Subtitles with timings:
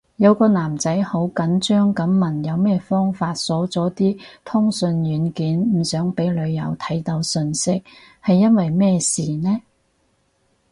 [0.15, 7.83] 有個男仔好緊張噉問有咩方法鎖咗啲通訊軟件，唔想俾女友睇到訊息，
[8.25, 9.61] 係因為咩事呢？